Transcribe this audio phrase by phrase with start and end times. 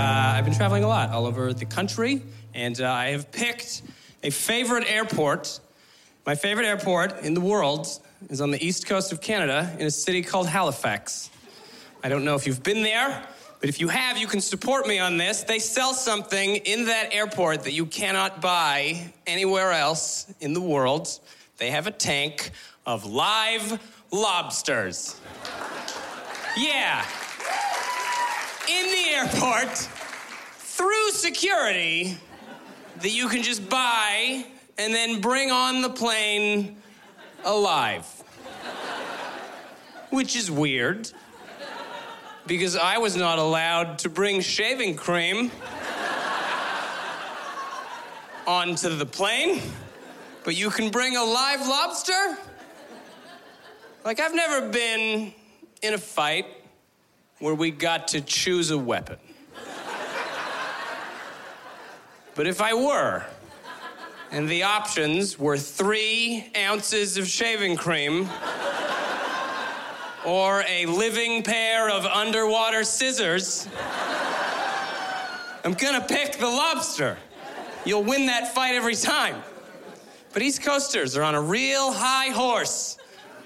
[0.00, 2.22] I've been traveling a lot all over the country,
[2.54, 3.82] and uh, I have picked
[4.22, 5.60] a favorite airport.
[6.24, 7.86] My favorite airport in the world
[8.28, 11.30] is on the east coast of Canada in a city called Halifax.
[12.02, 13.22] I don't know if you've been there,
[13.60, 15.42] but if you have, you can support me on this.
[15.42, 21.20] They sell something in that airport that you cannot buy anywhere else in the world.
[21.58, 22.52] They have a tank
[22.86, 23.78] of live
[24.10, 25.20] lobsters.
[26.56, 27.04] Yeah.
[28.68, 29.76] In the airport,
[30.58, 32.16] through security,
[33.00, 34.44] that you can just buy
[34.78, 36.76] and then bring on the plane
[37.44, 38.06] alive.
[40.10, 41.10] Which is weird
[42.46, 45.50] because I was not allowed to bring shaving cream
[48.46, 49.62] onto the plane.
[50.44, 52.36] But you can bring a live lobster?
[54.04, 55.32] Like, I've never been
[55.82, 56.46] in a fight
[57.40, 59.16] where we got to choose a weapon.
[62.34, 63.24] But if I were,
[64.30, 68.28] and the options were three ounces of shaving cream
[70.24, 73.66] or a living pair of underwater scissors,
[75.64, 77.18] I'm gonna pick the lobster.
[77.84, 79.42] You'll win that fight every time.
[80.32, 82.96] But East Coasters are on a real high horse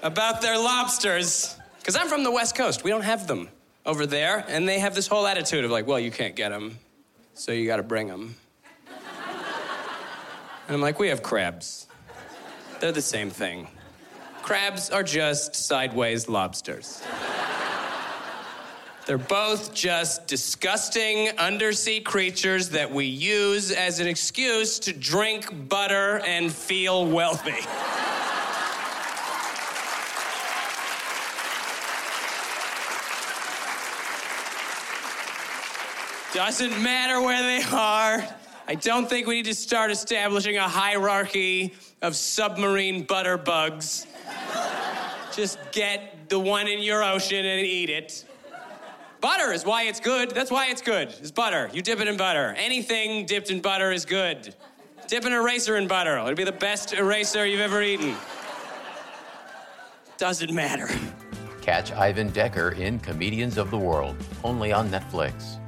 [0.03, 1.55] about their lobsters.
[1.79, 2.83] Because I'm from the West Coast.
[2.83, 3.49] We don't have them
[3.85, 4.43] over there.
[4.47, 6.79] And they have this whole attitude of like, well, you can't get them,
[7.33, 8.35] so you gotta bring them.
[10.67, 11.87] And I'm like, we have crabs.
[12.79, 13.67] They're the same thing.
[14.41, 17.03] Crabs are just sideways lobsters.
[19.05, 26.21] They're both just disgusting undersea creatures that we use as an excuse to drink butter
[26.25, 27.53] and feel wealthy.
[36.35, 38.27] Doesn't matter where they are.
[38.67, 44.05] I don't think we need to start establishing a hierarchy of submarine butter bugs.
[45.33, 48.25] Just get the one in your ocean and eat it.
[49.21, 50.31] Butter is why it's good.
[50.31, 51.07] That's why it's good.
[51.07, 51.69] It's butter.
[51.71, 52.53] You dip it in butter.
[52.57, 54.53] Anything dipped in butter is good.
[55.07, 56.17] Dip an eraser in butter.
[56.17, 58.13] It'll be the best eraser you've ever eaten.
[60.17, 60.89] Doesn't matter.
[61.61, 65.59] Catch Ivan Decker in Comedians of the World, only on Netflix.